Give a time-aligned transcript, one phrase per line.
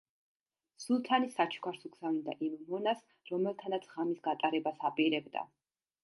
[0.83, 5.45] სულთანი საჩუქარს უგზავნიდა იმ მონას, რომელთანაც ღამის გატარებას აპირებდა.